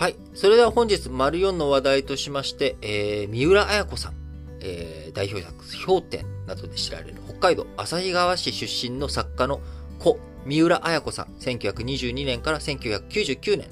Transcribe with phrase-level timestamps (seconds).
[0.00, 0.16] はい。
[0.32, 4.14] それでは本日、丸4の話題としまして、えー、三浦綾子さん、
[4.62, 5.54] えー、代表作、
[5.84, 9.60] 氷点などで知られる北海道旭川市出身の作家の
[9.98, 13.68] 子、三浦綾子さん、1922年から1999年、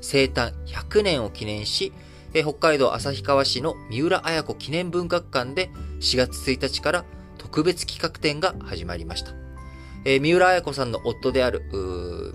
[0.00, 1.92] 生誕100年を記念し、
[2.32, 5.68] えー、北海道旭川市の三浦綾子記念文学館で
[6.00, 7.04] 4月1日から
[7.36, 9.32] 特別企画展が始まりました。
[10.06, 11.60] えー、三浦綾子さんの夫である、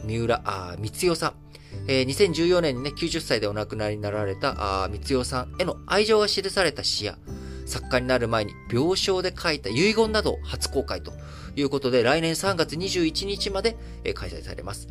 [0.06, 1.34] 三浦あ光代さん、
[1.88, 7.18] えー、2014年にね、90歳でお亡くなりになられた、あ三代さんへの愛情が記された詩や、
[7.66, 11.14] 作家になる前に病床で書いた遺言などを初公開と
[11.56, 14.88] いうことで、来年3月21日まで、えー、開催されます。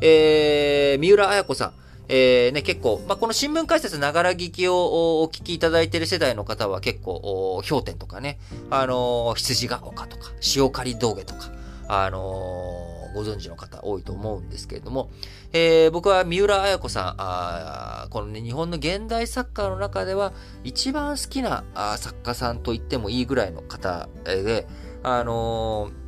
[0.00, 1.72] えー、三浦綾子さん、
[2.08, 11.52] えー、ね、結構、まあ、この新聞解説ながら聞きをお聞きいただいている世代の方は結構、氷点とかね、あのー、羊が丘とか、塩刈峠とか、
[11.86, 12.81] あのー
[13.12, 15.10] ご存知の方多いと思うんですけれども、
[15.52, 20.32] えー、僕は三浦綾子さん、あこのね、日本の現代作家の中では
[20.64, 24.66] 一番好きなあ作家さんと言ってもいいぐらいの方で、
[25.02, 26.02] あのー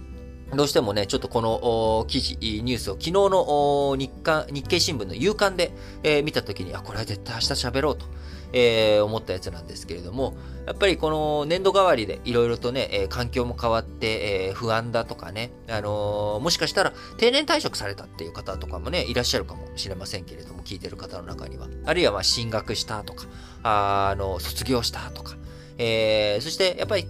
[0.52, 8.06] どうしてもね、ちょっとこの記事、ニュースを昨日の日刊日経新聞の夕刊で、えー、見たときに、あ、これは絶対明日喋ろうと。
[8.56, 21.66] えー、思ったやつなんですけれども、やっぱりこの年度代わりでいろいろとね、えー、環境も変わって、えー、不安だとかね、あのー、もしかしたら定年退職されたっていう方とかもね、いらっしゃるかもしれませんけれども、聞いてる方の中には。
[21.84, 23.26] あるいはまあ進学したとか、
[23.64, 25.36] あ、あの、卒業したとか、
[25.78, 27.06] えー、そしてやっぱり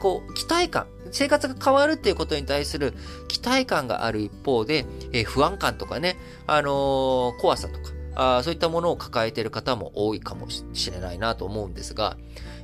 [0.00, 2.94] こう、期待感、生活が変わるっていうことに対する
[3.28, 12.16] 期待感がある一方で、えー、不安感とかね、あのー、怖さとか、あそういったものを抱えている方も多いかもしれないなと思うんですが、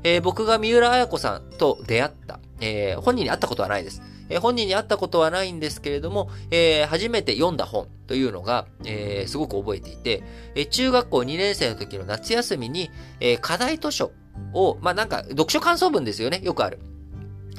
[0.02, 4.02] えー、僕が三浦綾子さんと出会った、えー、本人に会ったことはないです。
[4.28, 10.22] えー、本人に会ったことはないんですけれども、えー、初めて読んだ本というのが、えー、すごく覚えていて、
[10.54, 14.12] えー、中学校2年生の時の夏休みに、えー、課題図書
[14.54, 16.40] を、まあ、なんか、読書感想文ですよね。
[16.42, 16.78] よくある。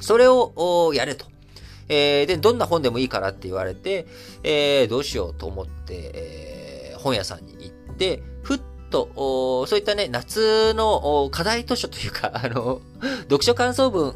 [0.00, 1.26] それを、やれと。
[1.88, 4.06] えー、で、どんな本でもいいからって言われて、
[4.42, 7.73] えー、どうしようと思って、えー、本屋さんに行っ、
[8.42, 8.60] ふっ
[8.90, 12.80] と、そういったね、夏の課題図書というか、 あの、
[13.22, 14.14] 読書感想文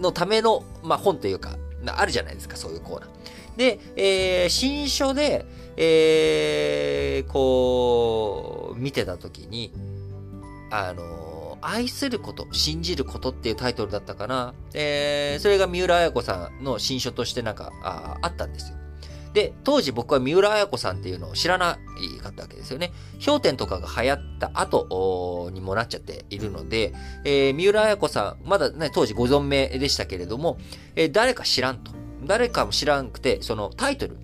[0.00, 1.56] のための、まあ、本というか、
[1.86, 3.08] あるじゃないですか、そういうコーナー。
[3.56, 5.46] で、えー、新書で、
[5.76, 9.72] えー、こう、見てたときに、
[10.70, 14.54] あの、愛すること、信じることっていうタイトルだったかな。
[14.74, 18.76] えー、それが三浦綾子さんの新書としてなんか、ああったんですよ。
[19.36, 21.78] で、当時僕は三浦綾子さんっていうのを知らな
[22.22, 22.90] かったわけですよね。
[23.22, 30.56] 氷点とかが流行った後にもなっちゃっているので、えー、三浦綾子さん、まだね、当時ご存命でしたけれども、
[30.94, 31.92] えー、誰か知らんと。
[32.24, 34.16] 誰かも知らんくて、そのタイトル、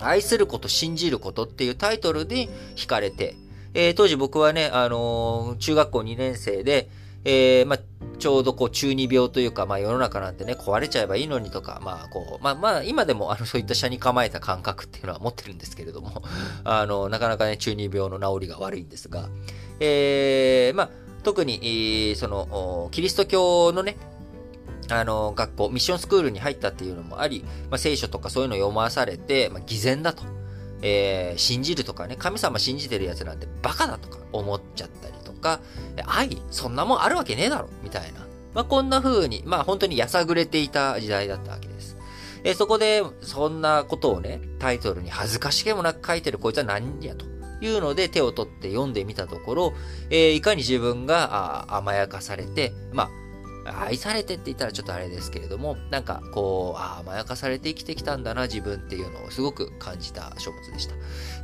[0.00, 3.36] 愛すること、信じることっていうタイトルで惹かれて、
[3.72, 6.90] えー、当時僕はね、あの、中学校2年生で、
[7.24, 7.78] え、まあ、
[8.18, 16.22] ちょうどこう中二病というか、まあ世の中なんてね、壊れちゃえばいいのにとか、まあこう、まあまあ今でもあのそういった車に構えた感覚っていうのは持ってるんですけれども、
[16.64, 19.28] あの、なかなかね、中二病の治りが悪いんですが、
[19.80, 20.90] えー、まあ
[21.22, 23.96] 特に、その、キリスト教のね、
[24.90, 30.22] あの、学校、ミッションスクールに入ったっていうのもあり、まあ聖書とかそういうのを読まされて、まあ偽善だと。
[30.86, 35.13] えー、信じるとかね、神様信じてるやつなんてバカだとか思っちゃったり
[35.44, 35.60] か、
[36.06, 38.26] 愛、そんなもんあるわけねえだろ、みたいな。
[38.54, 41.96] まあ、こんな風に、まあ、本当にやさぐれていた時代だったわけです。
[42.44, 47.26] えー、そこで、そんなことをね、タイトルに恥ずかしげもなく書いてるこいつは何やと
[47.60, 49.72] いうので手を取って読んでみたところ、
[50.10, 53.10] えー、いかに自分が甘やかされて、まあ、
[53.66, 60.94] 愛されてって言ったらちょっとあれですけれども、なんかこう、あ甘やかされて生きてきたんだな、自分っていうのをすごく感じた書物でした。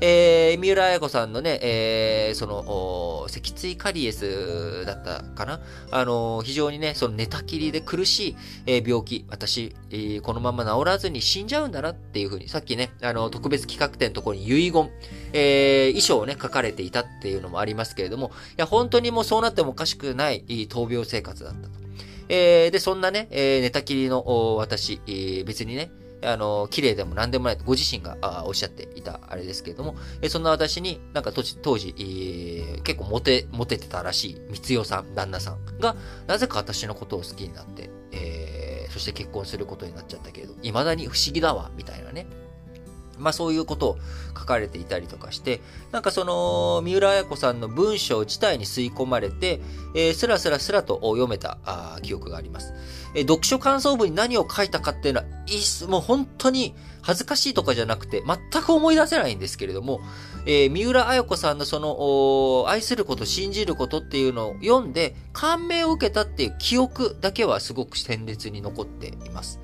[0.01, 5.61] えー、三浦綾子さんのね、えー、その、脊椎カリエスだったかな？
[5.91, 14.91] あの、非常にね、その寝たきりで苦しい、えー、病気、私、えー、このまま治らずに死んじゃうんだなっていうふうに、さっきね、あの、特別企画展のところに遺言、
[15.33, 21.80] えー、衣装をね、書かれていたっていうのもありますけれども、いや、本当にもうそうなってもおかしくない闘病生活だったと。
[22.31, 25.91] えー、で、そんなね、えー、寝たきりの私、えー、別にね、
[26.23, 35.97] あの、綺麗でも何でもないとご自身があおっしゃっていたあれですけれども、えそんな私になんか当時、当時、えー、結構モテ、モテてたらしい三代さん、旦那さんが、
[36.29, 42.27] なぜか私のことを好きになって、えー、そして結婚することになっちゃったけれど、未だに不思議だわ、みたいなね。
[43.21, 43.99] まあそういうことを
[44.37, 45.61] 書かれていたりとかして、
[45.93, 49.61] なんかその、三浦綾子さんの文章自体に吸い込まれて、
[49.95, 52.73] えー、スラスラスラと読めたあ記憶があります。
[53.15, 55.27] えー、読書感想文に何を書いたかっていうのは、
[55.89, 60.01] もう本当に恥ずかしいとかじゃなくて、全く思い出せないんですけれども、
[60.47, 69.61] えー、三浦綾子さんのその、愛すること、信じることっていうのを読んで、感銘を受けたっていう記憶だけはすごく鮮烈に残っています。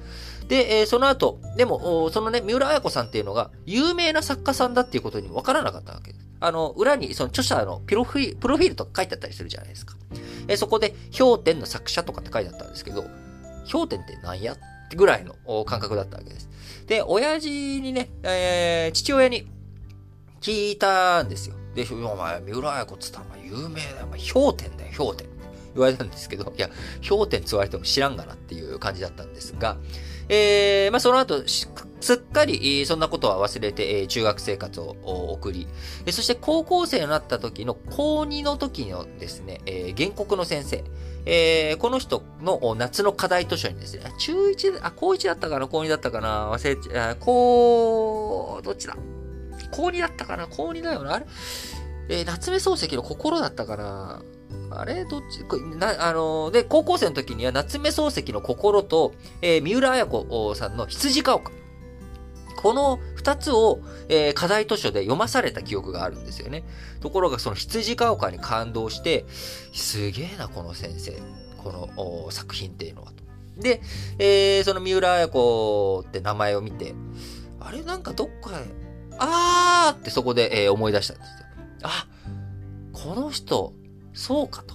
[0.49, 6.27] で、えー、その後、でも、そのね、三浦綾子さんっていうのが、有名な作家さんだっていうことにもわからなかったわけです。
[6.39, 9.97] あの、裏に、その著者のプロフィプロフィールとか書いてあったりするじゃないですか。
[10.49, 13.05] えー、そこで、氷点の作者とかって書いてあったんですけど、
[13.71, 14.57] 氷点って何やっ
[14.89, 16.49] てぐらいの感覚だったわけです。
[16.87, 19.49] で、親父にね、えー、父親に
[20.41, 21.57] 聞いたんですよ。
[21.75, 24.07] で、お前、三浦綾子っつったら、有名だよ。
[24.33, 25.37] 氷点だよ、氷点。
[25.75, 26.71] 言われたんですけど、いや、
[27.07, 29.77] 氷点って言われても知らんがなっていう感じだったんですが、
[30.29, 34.97] えー、まあ、その後、すっかり、そんなことは忘れて、中学生活を
[35.33, 35.67] 送り、
[36.11, 40.85] そして高校生になった時の高2の時のですね、え原告の先生、
[41.25, 48.97] えー、この人の夏の課題図書にですね、中1、あ、高1だったかな高2だったかな忘れちゃ、高、どっちだ？
[49.71, 51.27] 高2だったかな高2だよなあれ？
[52.09, 54.23] えー、夏目漱石の心だったかな。
[54.71, 55.05] あれ？
[55.05, 55.45] どっち？
[55.77, 61.53] な、あのー、で、高校生の時には夏目漱石の心と、えー、三浦綾子さんの羊ヶ丘。
[62.57, 66.65] この二つを、えー、課題図書で読まされた記憶があるんですよね。
[67.01, 69.25] ところがその羊ヶ丘に感動して、
[69.73, 71.13] すげえな、この先生。
[71.59, 73.13] この作品っていうのは。
[73.59, 73.81] で、
[74.19, 76.95] えー、その三浦綾子って名前を見て、
[77.61, 77.83] あれ？
[77.83, 78.57] なんかどっかで、
[79.19, 81.47] あーってそこで、えー、思い出したんですよ。
[81.83, 82.07] あ、
[82.93, 83.73] この人、
[84.17, 84.75] そうかと。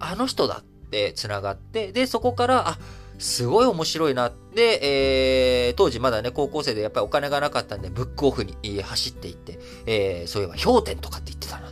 [0.00, 2.78] あの人だって繋がって、で、そこから、あ、
[3.18, 4.32] すごい面白いな。
[4.54, 11.70] で、えー、当時まだね、高校生でやっぱりお金がなかったんで、ブックオフに走っていって、えー、そういえば、氷点とかって言ってたな。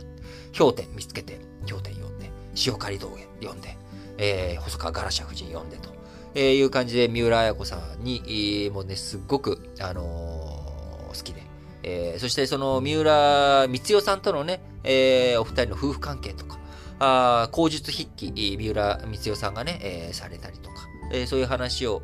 [0.57, 1.39] 氷点見つけて、
[1.69, 2.31] 氷点読んで、
[2.65, 3.77] 塩刈峠読んで、
[4.17, 5.89] えー、細川ガラシャ夫人読んでと、
[6.35, 11.43] えー、いう感じで、三浦綾子さんに、えー、もうね、すっごく、あのー、好きで、
[11.83, 16.56] えー、そしてその三浦光代さんとのね、えー、お二人の夫婦関係とか、
[16.99, 22.01] あ口述筆記、三浦光代さんがね、えー、されたりとか、えー、そういう話を、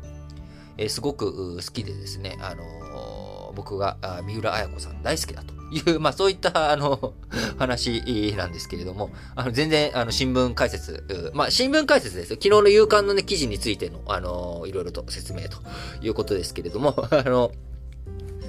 [0.76, 7.14] えー、すごく好きでですね、あのー、僕が三浦綾子さん大好きだという、 まあそういった、あの、
[7.58, 12.36] 話なんですけれども、あの、全然、あの、新聞解説、まあ新聞解説ですよ。
[12.40, 15.58] 昨日の夕刊のね、記事についての、あの、いろいろと説明と
[16.02, 17.52] いうことですけれども、 あの、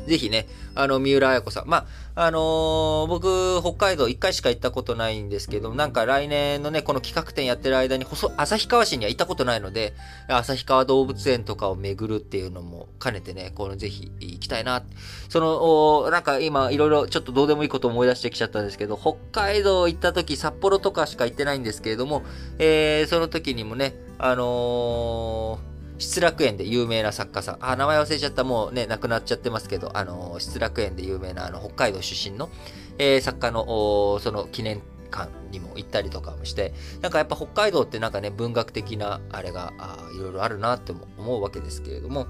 [0.08, 1.68] ぜひね、あの、三浦綾子さん。
[1.68, 9.94] まあ、あのー、僕、北海道一回しか行ったことないんですけど、なんか来年のね、この企画展やってる間に、旭川市には行ったことないので、
[10.28, 14.84] 旭川動物園とかを巡るっていうのも兼ねてね、このぜひ行きたいな。
[15.30, 22.24] その、なんか今、いろいろちょっとどうでもいいこと思い出してきちゃったんですけど、北海道行った時、札幌とかしか行ってないんですけれども、
[22.60, 32.50] えー、その時にもね、あのー失楽園で有名な作家さん、あ、名前忘れちゃった、もうね、亡くなっちゃってますけど、あの、失楽園で有名な、あの、北海道出身の、
[32.98, 34.82] えー、作家の、その記念
[35.12, 42.28] 館にも行ったりとかもして、なんかやっぱ北海道ってなんかね、文学的なあれが、あいろいろあるなって思うわけですけれども、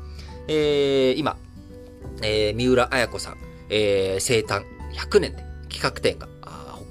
[0.48, 1.38] えー、今、
[2.22, 3.38] えー、三浦綾子さん、
[3.70, 4.64] えー、生誕
[4.94, 6.28] 100年で企画展が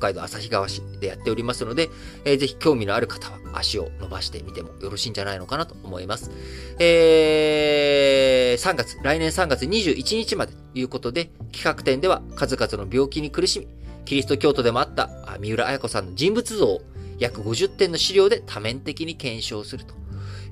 [0.05, 1.91] 海道旭川市でやっておりますので、
[2.25, 6.31] えー、ぜひ興味のある方は足を伸ばしてみてもよろしいんじゃないのかなと思います。
[6.79, 13.69] えー、3月、来年3月21日までということで、企画展では数々の病気に苦しみ、
[14.05, 15.09] キリスト教徒でもあった
[15.41, 16.83] 三浦綾子さんの人物像を
[17.19, 19.95] 約50点の資料で多面的に検証すると。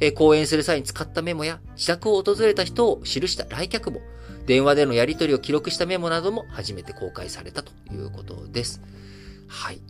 [0.00, 4.00] えー、講演する際に使ったメモや自宅を訪れた人を記した来客簿、
[4.46, 8.80] 電話でのやり取りを記録したメモなども初めて公開されたということです。
[9.52, 9.80] はい。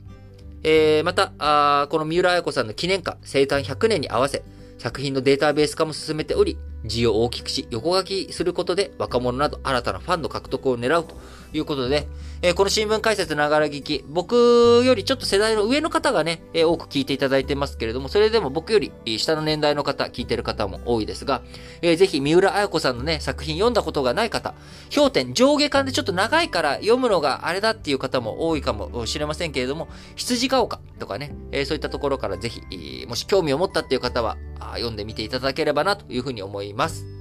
[0.65, 4.43] えー、また、あこの三浦綾子さんの記念館、生誕100年に合わせ、
[4.79, 11.17] 作品のデータベース化も進めており、字を大きくし、横書きすることで若者など新たなファンの獲得を狙うと
[11.53, 12.09] いうことで、
[12.43, 21.43] えー、この新聞解説ながら聞き、僕よりちょっと世代の上の方がね、えー、多く聞いていただいてますけれども、それでも僕より下の年代の方、聞いてる方も多いですが、
[21.83, 24.55] えー、ぜひ三浦綾子さんのね、作品読んだことがない方、
[24.95, 34.37] 氷点上下巻でちょっと長いから読むのがあれだっていう方も多いかもしれませんけれども、羊ヶ丘とかね、えそういったところからぜひ、もし興味を持ったっていう方は、
[34.75, 37.12] 読んでみていただければなというふうに思います。